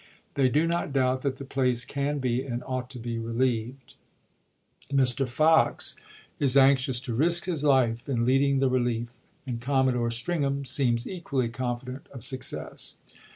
They 0.33 0.49
do 0.49 0.65
not 0.65 0.91
doubt 0.93 1.21
that 1.21 1.35
the 1.37 1.45
place 1.45 1.85
can 1.85 2.17
be 2.17 2.41
and 2.41 2.63
ought 2.63 2.89
to 2.89 2.97
be 2.97 3.19
relieved. 3.19 3.93
THE 4.89 4.95
QUESTION 4.95 4.99
OF 4.99 5.07
SUMTER 5.29 5.31
381 5.31 5.67
Mr. 5.67 5.67
Fox 5.69 5.95
is 6.39 6.57
anxious 6.57 6.99
to 7.01 7.13
risk 7.13 7.45
his 7.45 7.63
life 7.63 8.09
in 8.09 8.25
leading 8.25 8.57
the 8.57 8.67
relief, 8.71 9.09
Ch. 9.09 9.11
xxur. 9.11 9.41
and 9.45 9.61
Commodore 9.61 10.09
Stringham 10.09 10.65
seems 10.65 11.07
equally 11.07 11.49
confident 11.49 12.07
of 12.11 12.23
success. 12.23 12.95